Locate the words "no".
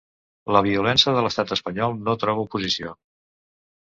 2.07-2.17